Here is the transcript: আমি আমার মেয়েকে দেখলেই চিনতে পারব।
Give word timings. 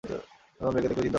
আমি 0.03 0.13
আমার 0.59 0.71
মেয়েকে 0.73 0.87
দেখলেই 0.87 0.87
চিনতে 0.89 1.07
পারব। 1.07 1.09